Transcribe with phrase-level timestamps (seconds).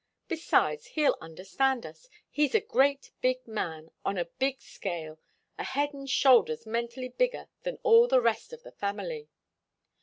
[0.27, 2.09] Besides, he'll understand us.
[2.31, 5.19] He's a great big man, on a big scale,
[5.59, 9.29] a head and shoulders mentally bigger than all the rest of the family."